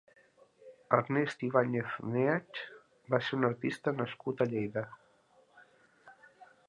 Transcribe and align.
Ernest 0.95 1.43
Ibàñez 1.47 1.99
Neach 2.15 2.63
va 3.15 3.21
ser 3.27 3.39
un 3.41 3.47
artista 3.51 3.95
nascut 4.01 4.43
a 4.43 4.49
Lleida. 4.55 4.85